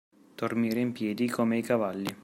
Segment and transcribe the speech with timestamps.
[0.35, 2.17] Dormire in piedi come i cavalli.